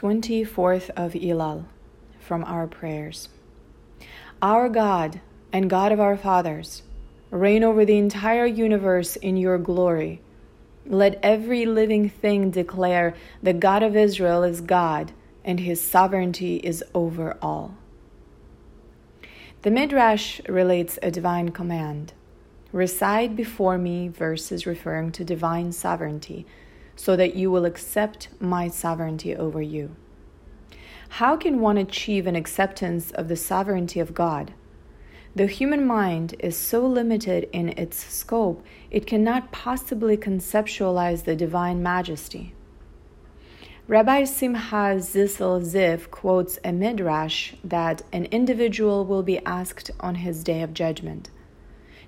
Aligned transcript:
24th 0.00 0.88
of 0.96 1.12
Elul 1.12 1.66
from 2.18 2.42
our 2.44 2.66
prayers. 2.66 3.28
Our 4.40 4.70
God 4.70 5.20
and 5.52 5.68
God 5.68 5.92
of 5.92 6.00
our 6.00 6.16
fathers, 6.16 6.82
reign 7.30 7.62
over 7.62 7.84
the 7.84 7.98
entire 7.98 8.46
universe 8.46 9.16
in 9.16 9.36
your 9.36 9.58
glory. 9.58 10.22
Let 10.86 11.20
every 11.22 11.66
living 11.66 12.08
thing 12.08 12.50
declare 12.50 13.14
the 13.42 13.52
God 13.52 13.82
of 13.82 13.94
Israel 13.94 14.42
is 14.42 14.62
God 14.62 15.12
and 15.44 15.60
his 15.60 15.82
sovereignty 15.82 16.56
is 16.56 16.82
over 16.94 17.36
all. 17.42 17.74
The 19.60 19.70
Midrash 19.70 20.40
relates 20.48 20.98
a 21.02 21.10
divine 21.10 21.50
command 21.50 22.14
Recite 22.72 23.36
before 23.36 23.76
me 23.76 24.08
verses 24.08 24.64
referring 24.64 25.12
to 25.12 25.24
divine 25.24 25.72
sovereignty, 25.72 26.46
so 27.00 27.16
that 27.16 27.34
you 27.34 27.50
will 27.50 27.64
accept 27.64 28.28
my 28.38 28.68
sovereignty 28.68 29.34
over 29.34 29.62
you. 29.62 29.96
How 31.08 31.34
can 31.34 31.58
one 31.58 31.78
achieve 31.78 32.26
an 32.26 32.36
acceptance 32.36 33.10
of 33.12 33.26
the 33.28 33.36
sovereignty 33.36 34.00
of 34.00 34.12
God? 34.12 34.52
The 35.34 35.46
human 35.46 35.86
mind 35.86 36.34
is 36.40 36.58
so 36.58 36.86
limited 36.86 37.48
in 37.54 37.70
its 37.70 37.96
scope, 37.96 38.62
it 38.90 39.06
cannot 39.06 39.50
possibly 39.50 40.18
conceptualize 40.18 41.24
the 41.24 41.34
divine 41.34 41.82
majesty. 41.82 42.54
Rabbi 43.88 44.24
Simcha 44.24 44.98
Zissel 44.98 45.62
Ziv 45.62 46.10
quotes 46.10 46.58
a 46.62 46.70
midrash 46.70 47.54
that 47.64 48.02
an 48.12 48.26
individual 48.26 49.06
will 49.06 49.22
be 49.22 49.44
asked 49.46 49.90
on 50.00 50.16
his 50.16 50.44
day 50.44 50.60
of 50.60 50.74
judgment. 50.74 51.30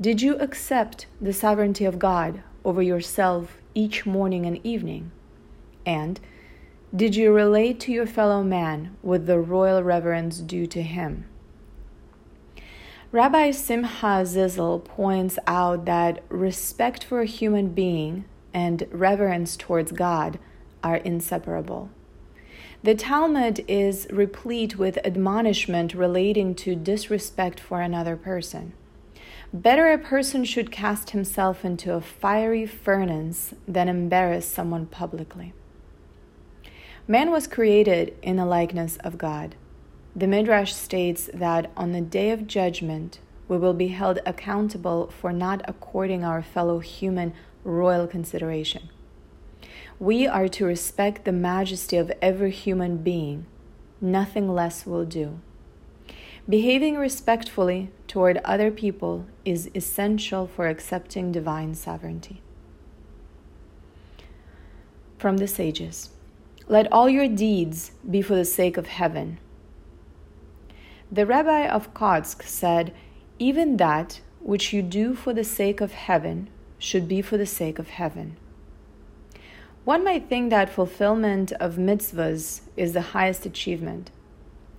Did 0.00 0.22
you 0.22 0.36
accept 0.36 1.06
the 1.20 1.32
sovereignty 1.32 1.84
of 1.84 1.98
God 1.98 2.44
over 2.66 2.82
yourself 2.82 3.58
each 3.74 4.04
morning 4.04 4.44
and 4.44 4.60
evening? 4.66 5.12
And 5.86 6.20
did 6.94 7.14
you 7.14 7.32
relate 7.32 7.78
to 7.80 7.92
your 7.92 8.06
fellow 8.06 8.42
man 8.42 8.96
with 9.02 9.26
the 9.26 9.38
royal 9.38 9.82
reverence 9.82 10.38
due 10.40 10.66
to 10.66 10.82
him? 10.82 11.26
Rabbi 13.12 13.52
Simcha 13.52 14.24
Zissel 14.24 14.84
points 14.84 15.38
out 15.46 15.84
that 15.84 16.24
respect 16.28 17.04
for 17.04 17.20
a 17.20 17.26
human 17.26 17.68
being 17.68 18.24
and 18.52 18.86
reverence 18.90 19.56
towards 19.56 19.92
God 19.92 20.38
are 20.82 20.96
inseparable. 20.96 21.88
The 22.82 22.94
Talmud 22.94 23.64
is 23.68 24.06
replete 24.10 24.76
with 24.76 24.98
admonishment 25.04 25.94
relating 25.94 26.54
to 26.56 26.74
disrespect 26.74 27.60
for 27.60 27.80
another 27.80 28.16
person. 28.16 28.72
Better 29.52 29.90
a 29.92 29.98
person 29.98 30.44
should 30.44 30.70
cast 30.70 31.10
himself 31.10 31.64
into 31.64 31.94
a 31.94 32.00
fiery 32.00 32.66
furnace 32.66 33.54
than 33.66 33.88
embarrass 33.88 34.46
someone 34.46 34.86
publicly. 34.86 35.52
Man 37.08 37.30
was 37.30 37.46
created 37.46 38.16
in 38.22 38.36
the 38.36 38.44
likeness 38.44 38.96
of 38.98 39.18
God. 39.18 39.54
The 40.14 40.26
Midrash 40.26 40.72
states 40.72 41.30
that 41.32 41.70
on 41.76 41.92
the 41.92 42.00
day 42.00 42.30
of 42.30 42.46
judgment, 42.46 43.20
we 43.48 43.58
will 43.58 43.74
be 43.74 43.88
held 43.88 44.18
accountable 44.26 45.08
for 45.08 45.32
not 45.32 45.62
according 45.68 46.24
our 46.24 46.42
fellow 46.42 46.80
human 46.80 47.32
royal 47.62 48.06
consideration. 48.06 48.88
We 49.98 50.26
are 50.26 50.48
to 50.48 50.64
respect 50.64 51.24
the 51.24 51.32
majesty 51.32 51.96
of 51.96 52.12
every 52.20 52.50
human 52.50 52.98
being. 52.98 53.46
Nothing 54.00 54.52
less 54.52 54.84
will 54.84 55.04
do. 55.04 55.38
Behaving 56.48 56.96
respectfully 56.96 57.90
toward 58.16 58.38
other 58.46 58.70
people 58.70 59.26
is 59.44 59.70
essential 59.74 60.46
for 60.46 60.68
accepting 60.68 61.30
divine 61.30 61.74
sovereignty. 61.74 62.40
From 65.18 65.36
the 65.36 65.46
Sages 65.46 66.08
Let 66.66 66.90
all 66.90 67.10
your 67.10 67.28
deeds 67.28 67.90
be 68.10 68.22
for 68.22 68.34
the 68.34 68.46
sake 68.46 68.78
of 68.78 68.86
heaven. 68.86 69.38
The 71.12 71.26
rabbi 71.26 71.68
of 71.68 71.92
Kotsk 71.92 72.42
said, 72.44 72.94
Even 73.38 73.76
that 73.76 74.22
which 74.40 74.72
you 74.72 74.80
do 74.80 75.14
for 75.14 75.34
the 75.34 75.44
sake 75.44 75.82
of 75.82 75.92
heaven 75.92 76.48
should 76.78 77.06
be 77.06 77.20
for 77.20 77.36
the 77.36 77.44
sake 77.44 77.78
of 77.78 77.90
heaven. 77.90 78.38
One 79.84 80.02
might 80.02 80.30
think 80.30 80.48
that 80.48 80.70
fulfillment 80.70 81.52
of 81.60 81.76
mitzvahs 81.76 82.62
is 82.78 82.94
the 82.94 83.12
highest 83.12 83.44
achievement. 83.44 84.10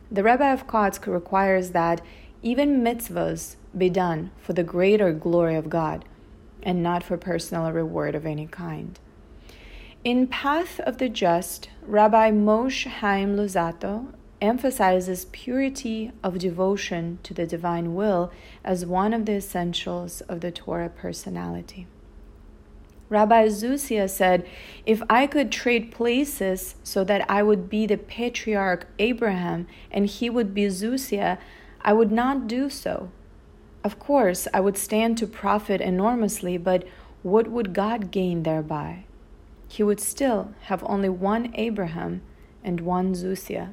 The 0.09 0.23
Rabbi 0.23 0.51
of 0.51 0.65
Kotsk 0.65 1.05
requires 1.05 1.69
that 1.71 2.01
even 2.41 2.81
mitzvahs 2.83 3.55
be 3.77 3.89
done 3.89 4.31
for 4.37 4.53
the 4.53 4.63
greater 4.63 5.11
glory 5.11 5.55
of 5.55 5.69
God 5.69 6.05
and 6.63 6.83
not 6.83 7.03
for 7.03 7.17
personal 7.17 7.71
reward 7.71 8.15
of 8.15 8.25
any 8.25 8.47
kind. 8.47 8.99
In 10.03 10.27
Path 10.27 10.79
of 10.81 10.97
the 10.97 11.09
Just, 11.09 11.69
Rabbi 11.81 12.31
Moshe 12.31 12.85
Chaim 12.87 13.35
Luzzatto 13.35 14.13
emphasizes 14.41 15.25
purity 15.25 16.11
of 16.23 16.37
devotion 16.37 17.19
to 17.23 17.33
the 17.33 17.47
divine 17.47 17.95
will 17.95 18.31
as 18.63 18.85
one 18.85 19.13
of 19.13 19.25
the 19.25 19.33
essentials 19.33 20.21
of 20.21 20.41
the 20.41 20.51
Torah 20.51 20.89
personality. 20.89 21.87
Rabbi 23.09 23.47
Zusia 23.47 24.09
said, 24.09 24.45
If 24.85 25.01
I 25.09 25.27
could 25.27 25.51
trade 25.51 25.91
places 25.91 26.75
so 26.83 27.03
that 27.05 27.29
I 27.29 27.41
would 27.41 27.69
be 27.69 27.85
the 27.85 27.97
patriarch 27.97 28.87
Abraham 28.99 29.65
and 29.91 30.05
he 30.05 30.29
would 30.29 30.53
be 30.53 30.65
Zusia, 30.67 31.37
I 31.87 31.93
would 31.93 32.11
not 32.11 32.49
do 32.49 32.69
so. 32.69 33.09
Of 33.81 33.97
course, 33.97 34.45
I 34.53 34.59
would 34.59 34.77
stand 34.77 35.17
to 35.19 35.25
profit 35.25 35.79
enormously, 35.79 36.57
but 36.57 36.83
what 37.23 37.47
would 37.47 37.73
God 37.73 38.11
gain 38.11 38.43
thereby? 38.43 39.05
He 39.69 39.83
would 39.83 40.01
still 40.01 40.53
have 40.63 40.83
only 40.85 41.07
one 41.07 41.49
Abraham 41.55 42.23
and 42.61 42.81
one 42.81 43.15
Zusia 43.15 43.69